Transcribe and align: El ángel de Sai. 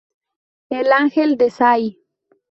El 0.71 0.91
ángel 0.93 1.37
de 1.37 1.51
Sai. 1.51 1.99